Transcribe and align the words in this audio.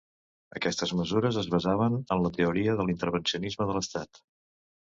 Aquestes 0.59 0.93
mesures 1.01 1.37
es 1.41 1.51
basaven 1.55 1.99
en 2.17 2.23
la 2.25 2.31
teoria 2.39 2.75
de 2.81 2.89
l'intervencionisme 2.89 3.69
de 3.73 3.77
l'estat. 3.81 4.25